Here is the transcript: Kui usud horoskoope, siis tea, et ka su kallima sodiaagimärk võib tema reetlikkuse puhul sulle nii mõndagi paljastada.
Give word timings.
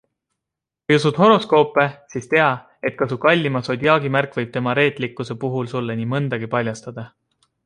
Kui 0.85 0.95
usud 1.01 1.19
horoskoope, 1.23 1.83
siis 2.13 2.25
tea, 2.31 2.47
et 2.91 2.97
ka 3.01 3.09
su 3.11 3.19
kallima 3.27 3.63
sodiaagimärk 3.69 4.35
võib 4.41 4.53
tema 4.57 4.77
reetlikkuse 4.83 5.41
puhul 5.45 5.73
sulle 5.75 6.01
nii 6.01 6.11
mõndagi 6.17 6.55
paljastada. 6.57 7.11